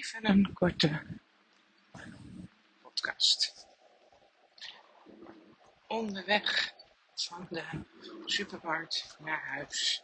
[0.00, 1.02] Even een korte
[2.82, 3.66] podcast.
[5.86, 6.72] Onderweg
[7.14, 7.64] van de
[8.24, 10.02] supermarkt naar huis.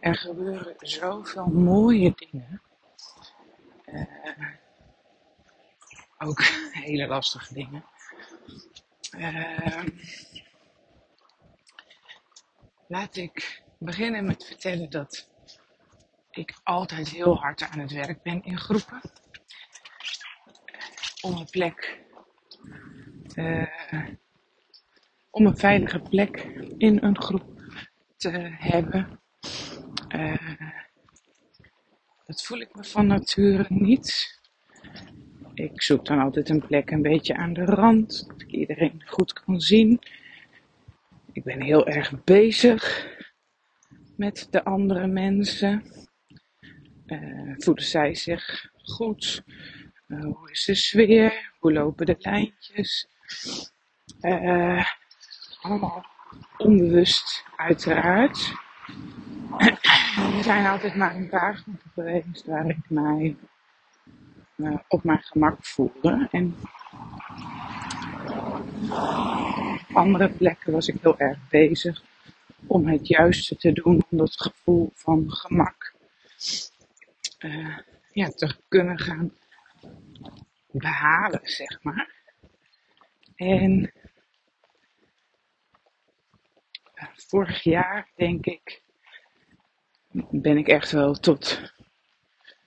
[0.00, 2.62] Er gebeuren zoveel mooie dingen.
[3.86, 4.48] Uh,
[6.18, 6.42] ook
[6.86, 7.84] hele lastige dingen.
[9.16, 9.84] Uh,
[12.86, 15.31] laat ik beginnen met vertellen dat
[16.32, 19.00] ik altijd heel hard aan het werk ben in groepen.
[21.20, 22.00] Om een plek,
[23.34, 23.66] uh,
[25.30, 26.36] om een veilige plek
[26.78, 27.60] in een groep
[28.16, 29.20] te hebben.
[30.08, 30.70] Uh,
[32.24, 34.40] dat voel ik me van nature niet.
[35.54, 39.32] Ik zoek dan altijd een plek een beetje aan de rand, dat ik iedereen goed
[39.32, 40.00] kan zien.
[41.32, 43.10] Ik ben heel erg bezig
[44.16, 45.82] met de andere mensen.
[47.12, 49.42] Uh, voelen zij zich goed?
[50.08, 51.52] Uh, hoe is de sfeer?
[51.58, 53.08] Hoe lopen de lijntjes?
[54.20, 54.86] Uh,
[55.60, 56.06] allemaal
[56.56, 58.52] onbewust, uiteraard.
[60.16, 63.36] er zijn altijd maar een paar groepen geweest waar ik mij
[64.88, 66.28] op mijn gemak voelde.
[66.30, 66.54] En
[69.88, 72.02] op andere plekken was ik heel erg bezig
[72.66, 75.92] om het juiste te doen, om dat gevoel van gemak
[77.42, 77.78] uh,
[78.10, 79.32] ja, te kunnen gaan
[80.70, 82.14] behalen, zeg maar.
[83.34, 83.92] En
[86.94, 88.82] uh, vorig jaar, denk ik,
[90.30, 91.72] ben ik echt wel tot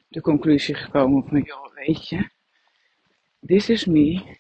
[0.08, 2.30] de conclusie gekomen van, joh, weet je,
[3.46, 4.38] this is me,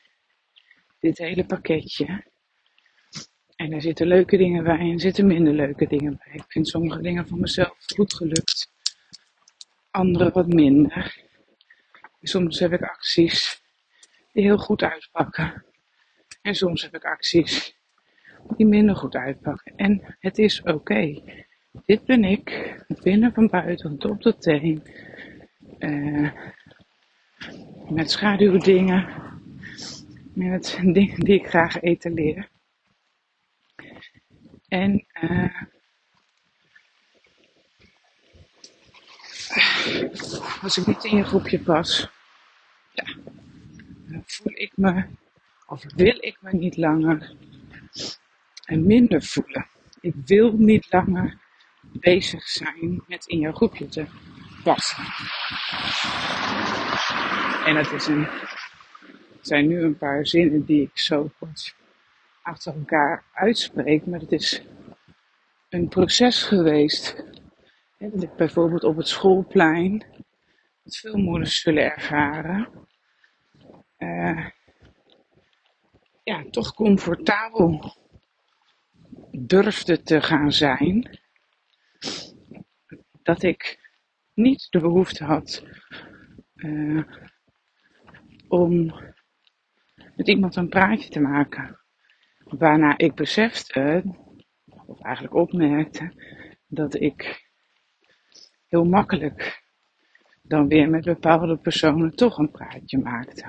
[1.00, 2.34] dit hele pakketje.
[3.56, 6.34] En er zitten leuke dingen bij en er zitten minder leuke dingen bij.
[6.34, 8.75] Ik vind sommige dingen van mezelf goed gelukt
[9.96, 11.24] andere wat minder.
[12.22, 13.62] Soms heb ik acties
[14.32, 15.66] die heel goed uitpakken.
[16.42, 17.78] En soms heb ik acties
[18.58, 19.74] die minder goed uitpakken.
[19.76, 21.22] En het is oké.
[21.86, 24.84] Dit ben ik, binnen van buiten, van top tot teen.
[25.80, 26.32] Uh,
[27.90, 29.08] met schaduwdingen.
[30.34, 32.50] Met dingen die ik graag etaleer.
[34.68, 35.62] En uh,
[40.62, 42.08] als ik niet in je groepje pas,
[42.92, 43.06] ja,
[44.08, 45.06] dan voel ik me,
[45.68, 47.36] of wil ik me niet langer
[48.66, 49.68] en minder voelen.
[50.00, 51.38] Ik wil niet langer
[51.82, 54.06] bezig zijn met in jouw groepje te
[54.64, 55.04] passen.
[57.66, 58.28] En het is een,
[59.42, 61.76] zijn nu een paar zinnen die ik zo kort
[62.42, 64.62] achter elkaar uitspreek, maar het is
[65.70, 67.24] een proces geweest
[67.98, 70.06] dat ik bijvoorbeeld op het schoolplein,
[70.84, 72.70] wat veel moeders zullen ervaren,
[73.98, 74.48] uh,
[76.24, 77.96] ja, toch comfortabel
[79.32, 81.20] durfde te gaan zijn.
[83.24, 83.90] Dat ik
[84.34, 85.64] niet de behoefte had
[86.56, 87.04] uh,
[88.48, 88.94] om
[90.16, 91.80] met iemand een praatje te maken.
[92.38, 94.04] Waarna ik besefte,
[94.86, 96.14] of eigenlijk opmerkte,
[96.68, 97.45] dat ik
[98.76, 99.64] heel makkelijk
[100.42, 103.46] dan weer met bepaalde personen toch een praatje maakte.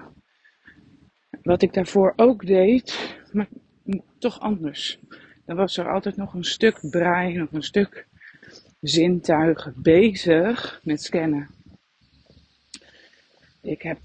[1.42, 3.48] Wat ik daarvoor ook deed, maar
[4.18, 4.98] toch anders.
[5.44, 8.06] Dan was er altijd nog een stuk brein of een stuk
[8.80, 11.50] zintuigen bezig met scannen.
[13.62, 13.98] Ik heb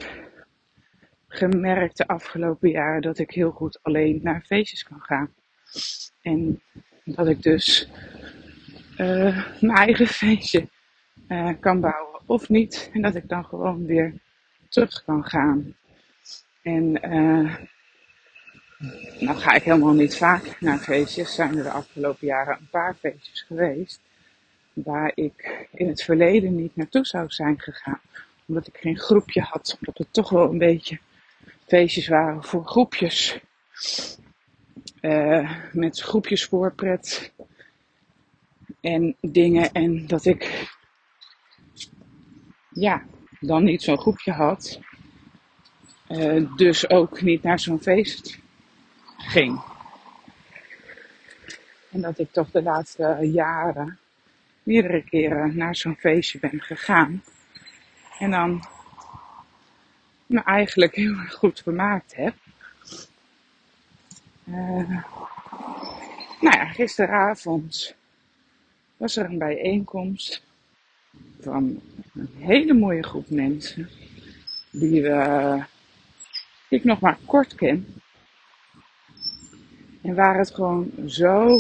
[1.28, 5.34] gemerkt de afgelopen jaren dat ik heel goed alleen naar feestjes kan gaan.
[6.22, 6.62] En
[7.04, 7.90] dat ik dus
[8.98, 10.70] uh, mijn eigen feestje
[11.32, 12.90] uh, kan bouwen of niet.
[12.94, 14.14] En dat ik dan gewoon weer
[14.70, 15.76] terug kan gaan.
[16.62, 17.56] En uh,
[19.20, 21.36] nou ga ik helemaal niet vaak naar feestjes.
[21.36, 24.00] Zijn er de afgelopen jaren een paar feestjes geweest.
[24.74, 28.02] Waar ik in het verleden niet naartoe zou zijn gegaan.
[28.46, 29.78] Omdat ik geen groepje had.
[29.80, 31.00] Omdat het toch wel een beetje
[31.68, 33.40] feestjes waren voor groepjes.
[35.02, 37.32] Uh, met groepjes voorpret
[38.82, 39.72] en dingen.
[39.72, 40.70] En dat ik
[42.72, 43.04] ja,
[43.40, 44.80] dan niet zo'n groepje had.
[46.10, 48.40] Uh, dus ook niet naar zo'n feest
[49.18, 49.62] ging.
[51.92, 54.00] En dat ik toch de laatste jaren
[54.64, 57.24] meerdere keren naar zo'n feestje ben gegaan.
[58.20, 58.66] En dan
[60.26, 62.36] me eigenlijk heel erg goed vermaakt heb.
[64.46, 65.04] Uh,
[66.40, 67.96] nou ja, gisteravond
[68.98, 70.44] was er een bijeenkomst
[71.42, 71.82] van
[72.14, 73.90] een hele mooie groep mensen.
[74.72, 75.10] die,
[76.70, 78.02] ik nog maar kort ken.
[80.02, 81.60] En waar het gewoon zo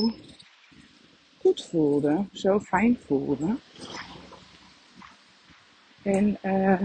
[1.37, 3.55] goed voelde, zo fijn voelde.
[6.01, 6.81] En uh,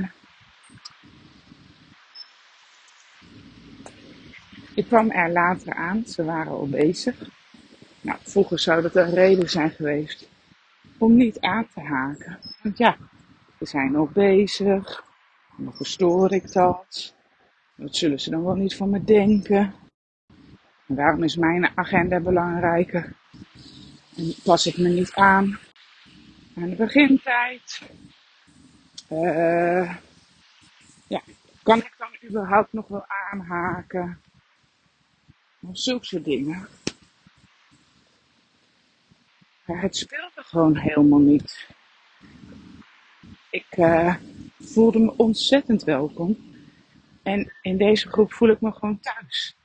[4.75, 7.29] ik kwam er later aan, ze waren al bezig.
[8.01, 10.29] Nou, vroeger zou dat een reden zijn geweest
[10.99, 12.39] om niet aan te haken.
[12.75, 12.97] Ja,
[13.59, 15.05] we zijn nog bezig.
[15.57, 17.15] Dan verstoor ik dat.
[17.75, 19.75] Wat zullen ze dan wel niet van me denken?
[20.87, 23.15] En waarom is mijn agenda belangrijker?
[24.17, 25.59] En pas ik me niet aan
[26.57, 27.83] aan de begintijd?
[29.13, 29.97] Uh,
[31.07, 31.23] ja,
[31.63, 34.21] kan ik dan überhaupt nog wel aanhaken?
[35.61, 36.69] Of zulke soort dingen.
[39.65, 41.76] Maar het speelde gewoon helemaal niet.
[43.77, 44.17] Uh,
[44.59, 46.55] voelde me ontzettend welkom.
[47.23, 49.57] En in deze groep voel ik me gewoon thuis.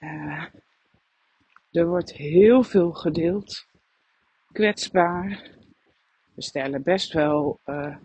[0.00, 0.44] Uh,
[1.70, 3.66] er wordt heel veel gedeeld.
[4.52, 5.50] Kwetsbaar.
[6.34, 7.96] We stellen best wel uh,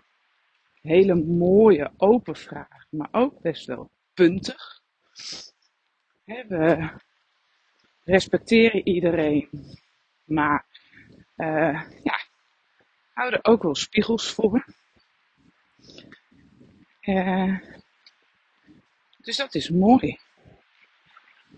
[0.82, 4.82] hele mooie open vragen, maar ook best wel puntig.
[6.26, 6.90] we
[8.04, 9.50] respecteren iedereen,
[10.24, 10.66] maar
[11.38, 12.20] uh, ja,
[13.14, 14.66] houden ook wel spiegels voor.
[17.10, 17.60] Uh,
[19.18, 20.20] dus dat is mooi.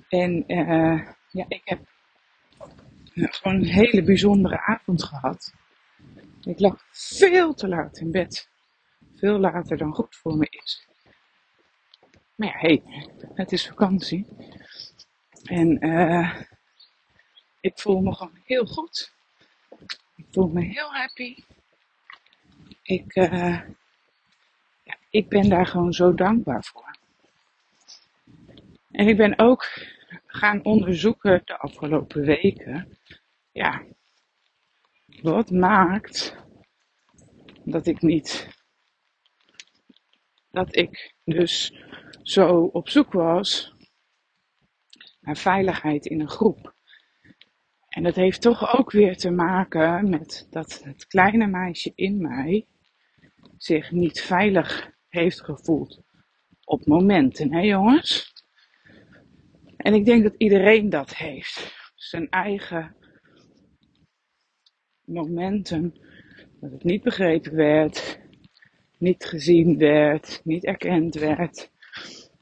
[0.09, 1.85] En uh, ja, ik heb
[3.13, 5.53] gewoon een hele bijzondere avond gehad.
[6.41, 8.49] Ik lag veel te laat in bed.
[9.15, 10.87] Veel later dan goed voor me is.
[12.35, 12.83] Maar ja, hey,
[13.33, 14.27] het is vakantie.
[15.43, 16.41] En uh,
[17.59, 19.13] ik voel me gewoon heel goed.
[20.15, 21.43] Ik voel me heel happy.
[22.81, 23.15] Ik,
[25.11, 26.95] ik ben daar gewoon zo dankbaar voor.
[28.91, 29.65] En ik ben ook
[30.25, 32.97] gaan onderzoeken de afgelopen weken.
[33.51, 33.83] Ja,
[35.21, 36.35] wat maakt
[37.63, 38.49] dat ik niet.
[40.51, 41.73] Dat ik dus
[42.23, 43.73] zo op zoek was
[45.19, 46.73] naar veiligheid in een groep.
[47.89, 52.67] En dat heeft toch ook weer te maken met dat het kleine meisje in mij
[53.57, 56.01] zich niet veilig heeft gevoeld
[56.63, 58.33] op momenten, hè jongens?
[59.77, 61.75] En ik denk dat iedereen dat heeft.
[61.95, 62.95] Zijn eigen
[65.05, 65.95] momenten
[66.59, 68.19] dat het niet begrepen werd,
[68.97, 71.71] niet gezien werd, niet erkend werd.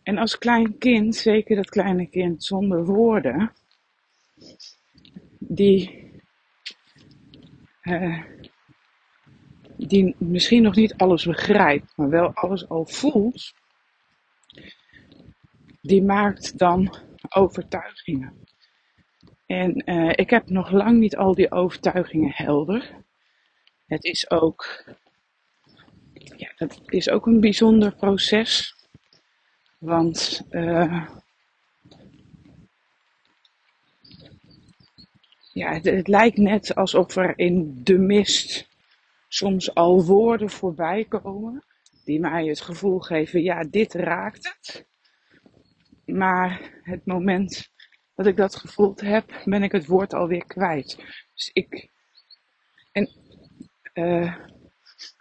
[0.04, 3.54] En als klein kind, zeker dat kleine kind zonder woorden,
[5.40, 6.12] die,
[7.84, 8.24] uh,
[9.88, 13.54] die misschien nog niet alles begrijpt, maar wel alles al voelt,
[15.82, 16.96] die maakt dan
[17.30, 18.44] overtuigingen.
[19.46, 22.92] En uh, ik heb nog lang niet al die overtuigingen helder.
[23.86, 24.84] Het is ook,
[26.14, 28.76] ja, dat is ook een bijzonder proces.
[29.78, 31.08] Want uh,
[35.54, 38.69] ja, het, het, lijkt net alsof er in de mist
[39.30, 41.64] soms al woorden voorbij komen
[42.04, 44.88] die mij het gevoel geven, ja, dit raakt het.
[46.06, 47.72] Maar het moment
[48.16, 50.96] dat ik dat gevoeld heb, ben ik het woord alweer kwijt.
[51.34, 51.90] Dus ik.
[52.92, 53.10] En
[53.94, 54.36] uh,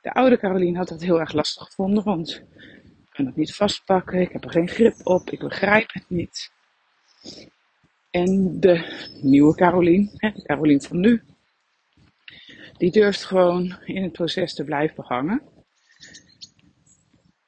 [0.01, 4.21] de oude Caroline had dat heel erg lastig gevonden, want ik kan het niet vastpakken,
[4.21, 6.51] ik heb er geen grip op, ik begrijp het niet.
[8.11, 10.11] En de nieuwe Caroline,
[10.43, 11.23] Caroline van nu,
[12.79, 15.43] die durft gewoon in het proces te blijven hangen.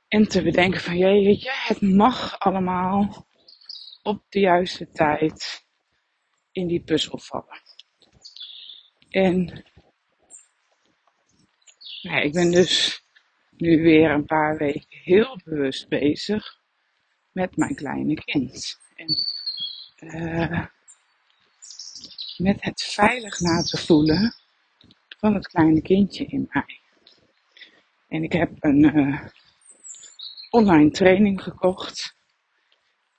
[0.08, 3.26] En te bedenken van, jeetje, het mag allemaal
[4.02, 5.64] op de juiste tijd
[6.52, 7.62] in die puzzel vallen.
[9.10, 9.64] En
[12.02, 13.02] ik ben dus
[13.50, 16.58] nu weer een paar weken heel bewust bezig
[17.32, 18.78] met mijn kleine kind.
[18.94, 19.24] En
[20.00, 20.66] uh,
[22.36, 24.39] met het veilig laten voelen
[25.20, 26.80] van het kleine kindje in mij.
[28.08, 29.26] En ik heb een uh,
[30.50, 32.18] online training gekocht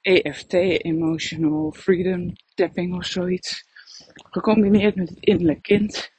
[0.02, 3.66] EFT, Emotional Freedom Tapping of zoiets.
[4.14, 6.12] Gecombineerd met het innerlijk kind.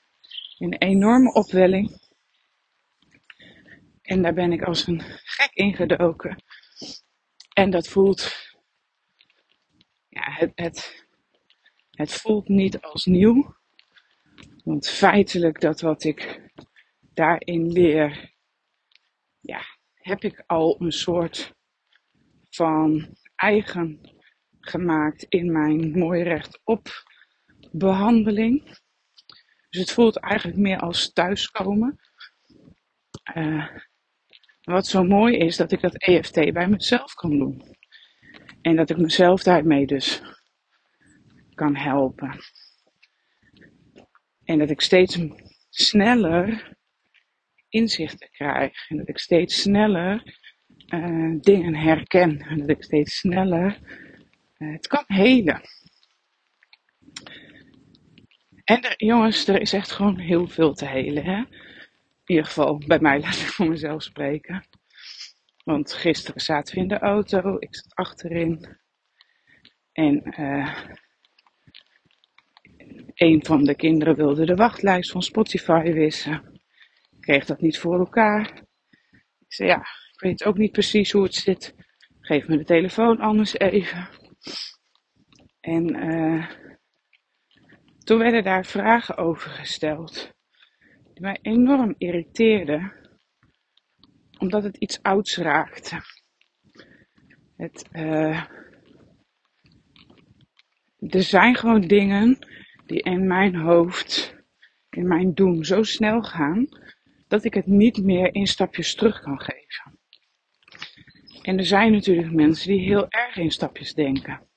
[0.59, 2.01] In een enorme opwelling.
[4.03, 6.43] En daar ben ik als een gek ingedoken.
[7.53, 8.33] En dat voelt,
[10.09, 11.07] ja, het, het,
[11.91, 13.57] het voelt niet als nieuw.
[14.63, 16.51] Want feitelijk dat wat ik
[17.01, 18.35] daarin leer,
[19.41, 19.61] ja,
[19.95, 21.55] heb ik al een soort
[22.51, 24.01] van eigen
[24.61, 26.89] gemaakt in mijn mooi rechtop
[27.73, 28.79] behandeling.
[29.69, 32.01] Dus het voelt eigenlijk meer als thuiskomen.
[33.35, 33.69] Uh,
[34.63, 37.77] wat zo mooi is, dat ik dat EFT bij mezelf kan doen.
[38.63, 40.23] En dat ik mezelf daarmee dus
[41.55, 42.39] kan helpen.
[44.45, 45.19] En dat ik steeds
[45.71, 46.77] sneller
[47.69, 48.89] inzichten krijg.
[48.91, 50.41] En dat ik steeds sneller
[50.87, 52.39] uh, dingen herken.
[52.41, 53.79] En dat ik steeds sneller
[54.59, 55.61] uh, het kan helen.
[58.65, 61.25] En er, jongens, er is echt gewoon heel veel te helen.
[61.25, 61.37] Hè?
[61.37, 61.47] In
[62.25, 64.67] ieder geval bij mij, laat ik voor mezelf spreken.
[65.65, 68.77] Want gisteren zaten we in de auto, ik zat achterin.
[69.93, 70.79] En uh,
[73.15, 76.61] een van de kinderen wilde de wachtlijst van Spotify wissen.
[77.21, 78.63] Kreeg dat niet voor elkaar.
[79.39, 79.79] Ik zei ja,
[80.13, 81.75] ik weet ook niet precies hoe het zit.
[82.21, 84.09] Geef me de telefoon anders even.
[85.61, 86.51] En uh,
[88.05, 90.33] toen werden daar vragen over gesteld.
[91.13, 92.93] Die mij enorm irriteerden.
[94.39, 96.01] Omdat het iets ouds raakte.
[97.57, 98.45] Het, uh,
[100.99, 102.39] er zijn gewoon dingen
[102.93, 104.37] die in mijn hoofd,
[104.91, 106.69] in mijn doen zo snel gaan,
[107.29, 109.99] dat ik het niet meer in stapjes terug kan geven.
[111.43, 114.49] En er zijn natuurlijk mensen die heel erg in stapjes denken.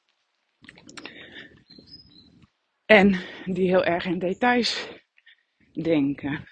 [2.85, 4.87] En die heel erg in details
[5.71, 6.47] denken.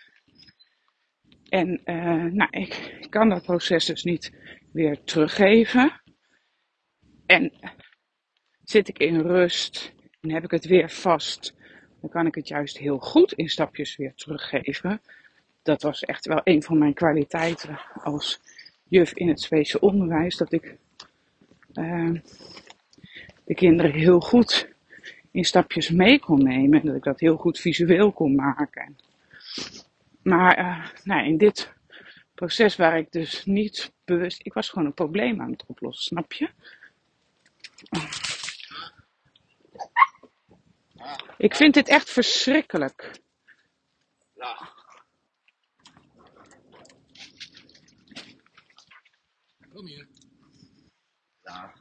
[1.49, 4.31] En uh, nou, ik kan dat proces dus niet
[4.71, 6.01] weer teruggeven.
[7.25, 7.53] En
[8.63, 11.61] zit ik in rust en heb ik het weer vast
[12.03, 15.01] dan kan ik het juist heel goed in stapjes weer teruggeven.
[15.62, 18.39] Dat was echt wel een van mijn kwaliteiten als
[18.88, 20.38] juf in het speciaal onderwijs.
[20.38, 20.75] Dat ik
[21.74, 22.12] uh,
[23.43, 24.69] de kinderen heel goed
[25.31, 26.79] in stapjes mee kon nemen.
[26.79, 28.98] En dat ik dat heel goed visueel kon maken.
[30.22, 31.74] Maar uh, nou, in dit
[32.33, 34.39] proces waar ik dus niet bewust...
[34.45, 36.50] Ik was gewoon een probleem aan het oplossen, snap je?
[41.43, 43.21] Ik vind dit echt verschrikkelijk.
[44.33, 44.69] Ja.
[49.73, 50.07] Kom hier.
[51.41, 51.73] Ja.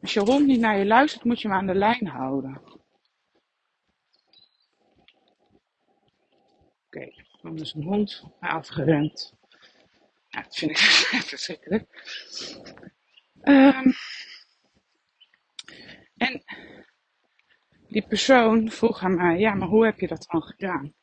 [0.00, 2.56] Als je hond niet naar je luistert, moet je hem aan de lijn houden.
[2.56, 2.78] Oké,
[6.86, 9.34] okay, dan is een hond afgerend.
[10.28, 10.76] Ja, dat vind ik
[11.12, 11.86] echt verschrikkelijk.
[13.42, 13.92] Um,
[16.16, 16.42] en
[17.88, 20.94] die persoon vroeg aan mij, ja, maar hoe heb je dat dan gedaan?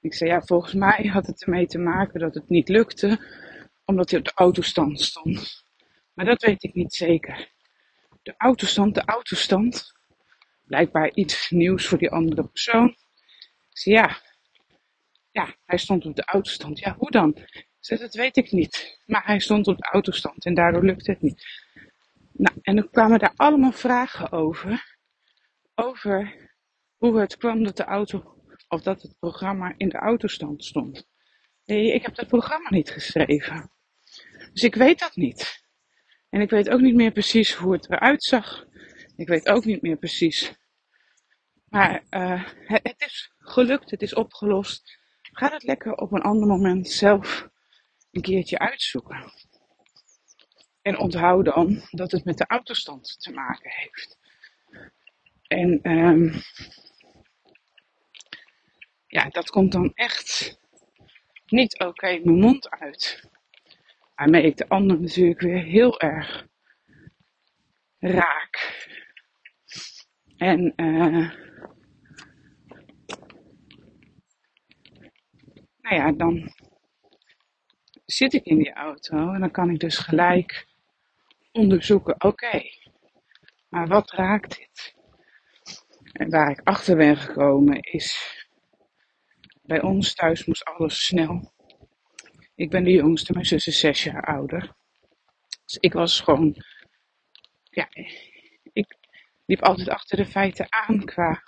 [0.00, 3.18] Ik zei, ja, volgens mij had het ermee te maken dat het niet lukte,
[3.84, 5.64] omdat hij op de autostand stond.
[6.14, 7.50] Maar dat weet ik niet zeker.
[8.22, 9.92] De autostand, de autostand.
[10.66, 12.88] Blijkbaar iets nieuws voor die andere persoon.
[12.88, 14.20] Ik zei, ja,
[15.30, 16.78] ja, hij stond op de autostand.
[16.78, 17.36] Ja, hoe dan?
[17.36, 19.00] Ik dat weet ik niet.
[19.06, 21.44] Maar hij stond op de autostand en daardoor lukte het niet.
[22.32, 24.98] Nou, en dan kwamen daar allemaal vragen over
[25.84, 26.48] over
[26.96, 31.06] hoe het kwam dat de auto, of dat het programma in de autostand stond.
[31.64, 33.72] Nee, ik heb dat programma niet geschreven.
[34.52, 35.64] Dus ik weet dat niet.
[36.28, 38.66] En ik weet ook niet meer precies hoe het eruit zag.
[39.16, 40.54] Ik weet ook niet meer precies.
[41.64, 44.98] Maar uh, het, het is gelukt, het is opgelost.
[45.22, 47.48] Ga het lekker op een ander moment zelf
[48.10, 49.32] een keertje uitzoeken.
[50.82, 54.19] En onthoud dan dat het met de autostand te maken heeft.
[55.50, 56.32] En um,
[59.06, 60.58] ja, dat komt dan echt
[61.46, 63.28] niet oké mijn mond uit.
[64.14, 66.46] Waarmee ik de ander natuurlijk weer heel erg
[67.98, 68.86] raak.
[70.36, 71.30] En uh,
[75.80, 76.54] nou ja, dan
[78.04, 80.66] zit ik in die auto en dan kan ik dus gelijk
[81.52, 82.62] onderzoeken, oké,
[83.68, 84.98] maar wat raakt dit?
[86.20, 88.36] En waar ik achter ben gekomen is,
[89.62, 91.52] bij ons thuis moest alles snel.
[92.54, 94.74] Ik ben de jongste, mijn zus is zes jaar ouder.
[95.64, 96.64] Dus ik was gewoon,
[97.62, 97.88] ja,
[98.72, 98.96] ik
[99.46, 101.42] liep altijd achter de feiten aan qua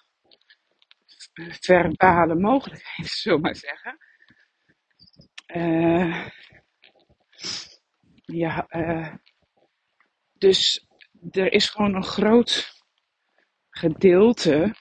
[1.61, 3.99] verbale mogelijkheden, zullen maar zeggen.
[5.47, 6.29] Uh,
[8.25, 9.15] ja, uh,
[10.33, 10.87] dus
[11.31, 12.82] er is gewoon een groot
[13.73, 14.75] gedeelte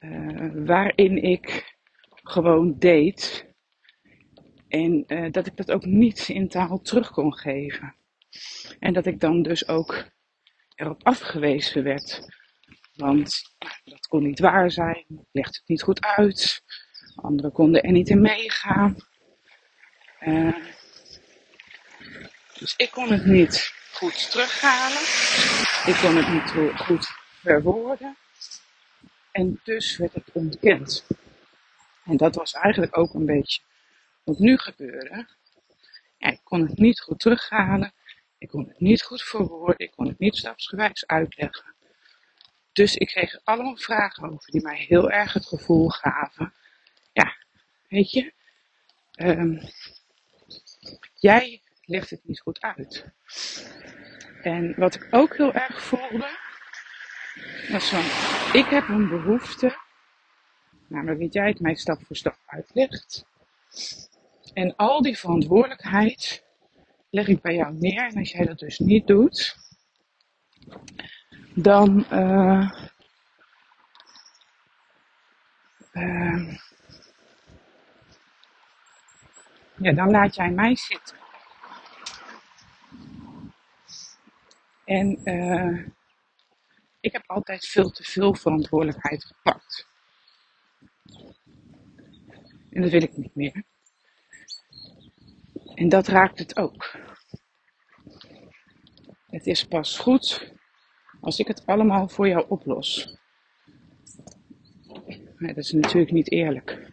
[0.00, 1.76] uh, waarin ik
[2.22, 3.46] gewoon deed
[4.68, 7.94] En uh, dat ik dat ook niet in taal terug kon geven.
[8.78, 10.04] En dat ik dan dus ook
[10.74, 12.28] erop afgewezen werd.
[12.94, 13.42] Want
[13.84, 16.62] dat kon niet waar zijn, legde het niet goed uit.
[17.14, 18.96] Anderen konden er niet in meegaan.
[20.20, 20.56] Uh,
[22.58, 25.02] dus ik kon het niet goed terughalen.
[25.86, 27.06] Ik kon het niet goed
[27.48, 28.16] verwoorden.
[29.30, 31.06] En dus werd het ontkend.
[32.04, 33.60] En dat was eigenlijk ook een beetje
[34.24, 35.26] wat nu gebeurde.
[36.18, 37.92] Ik kon het niet goed terughalen.
[38.38, 39.78] Ik kon het niet goed verwoorden.
[39.78, 41.74] Ik kon het niet stapsgewijs uitleggen.
[42.72, 46.54] Dus ik kreeg allemaal vragen over die mij heel erg het gevoel gaven.
[47.12, 47.36] Ja,
[47.88, 48.32] weet je,
[49.16, 49.60] um,
[51.14, 53.06] jij legt het niet goed uit.
[54.42, 56.47] En wat ik ook heel erg voelde,
[58.52, 59.76] ik heb een behoefte,
[60.86, 63.24] namelijk dat jij het mij stap voor stap uitlegt.
[64.54, 66.44] En al die verantwoordelijkheid
[67.10, 68.02] leg ik bij jou neer.
[68.02, 69.56] En als jij dat dus niet doet,
[71.54, 72.70] dan uh,
[75.92, 76.58] uh,
[79.76, 81.16] ja, dan laat jij mij zitten.
[84.84, 85.86] En uh,
[87.00, 89.86] ik heb altijd veel te veel verantwoordelijkheid gepakt.
[92.70, 93.64] En dat wil ik niet meer.
[95.74, 96.96] En dat raakt het ook.
[99.26, 100.52] Het is pas goed
[101.20, 103.16] als ik het allemaal voor jou oplos.
[105.38, 106.92] Dat is natuurlijk niet eerlijk.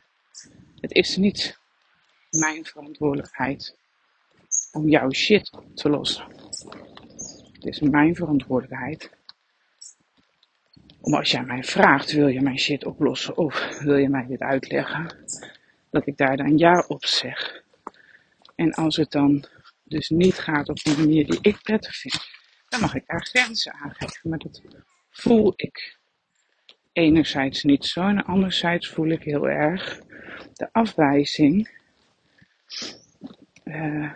[0.79, 1.59] Het is niet
[2.29, 3.77] mijn verantwoordelijkheid
[4.71, 6.25] om jouw shit op te lossen.
[7.53, 9.14] Het is mijn verantwoordelijkheid
[11.05, 14.39] om als jij mij vraagt, wil je mijn shit oplossen of wil je mij dit
[14.39, 15.15] uitleggen,
[15.89, 17.63] dat ik daar dan ja op zeg.
[18.55, 19.45] En als het dan
[19.83, 22.27] dus niet gaat op een manier die ik prettig vind,
[22.69, 24.29] dan mag ik daar grenzen aan geven.
[24.29, 24.61] Maar dat
[25.09, 25.97] voel ik
[26.91, 30.01] enerzijds niet zo en anderzijds voel ik heel erg
[30.53, 31.79] de afwijzing
[33.63, 34.11] uh,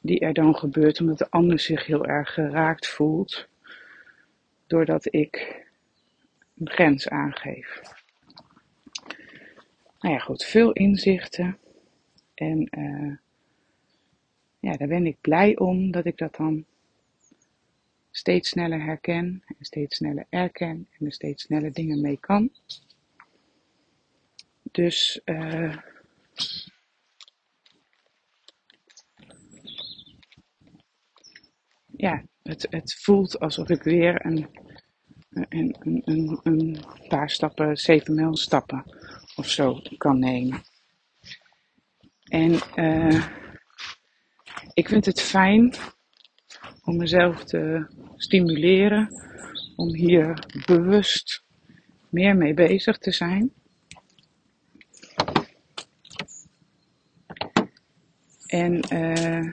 [0.00, 3.48] die er dan gebeurt omdat de ander zich heel erg geraakt voelt
[4.74, 5.64] doordat ik
[6.56, 7.82] een grens aangeef.
[10.00, 11.58] Nou ja, goed, veel inzichten.
[12.34, 13.16] En uh,
[14.58, 16.64] ja, daar ben ik blij om dat ik dat dan
[18.10, 22.50] steeds sneller herken en steeds sneller erken en er steeds sneller dingen mee kan.
[24.62, 25.76] Dus uh,
[31.96, 34.48] ja, het, het voelt alsof ik weer een,
[35.34, 38.84] een, een, een paar stappen, zeven mijl stappen
[39.36, 40.62] of zo kan nemen.
[42.24, 43.26] En uh,
[44.74, 45.74] ik vind het fijn
[46.84, 49.08] om mezelf te stimuleren
[49.76, 51.44] om hier bewust
[52.08, 53.52] meer mee bezig te zijn.
[58.46, 59.52] En uh,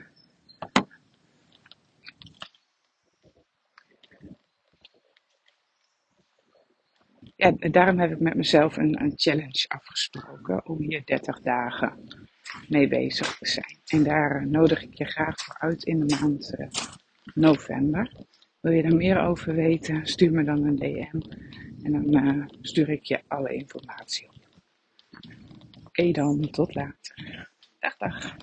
[7.42, 12.08] ja, daarom heb ik met mezelf een, een challenge afgesproken om hier 30 dagen
[12.68, 13.78] mee bezig te zijn.
[13.86, 16.66] En daar eh, nodig ik je graag voor uit in de maand uh,
[17.34, 18.12] november.
[18.60, 21.20] Wil je daar meer over weten, stuur me dan een DM
[21.82, 24.34] en dan uh, stuur ik je alle informatie op.
[25.84, 27.48] Oké dan, tot later.
[27.78, 28.36] Dag dag.